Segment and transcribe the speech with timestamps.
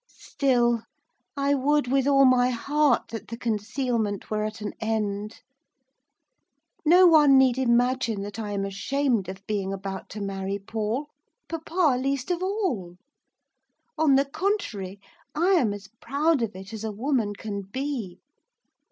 [0.17, 0.81] Still,
[1.37, 5.41] I would with all my heart that the concealment were at an end.
[6.83, 11.09] No one need imagine that I am ashamed of being about to marry Paul,
[11.47, 12.97] papa least of all.
[13.95, 14.99] On the contrary,
[15.35, 18.21] I am as proud of it as a woman can be.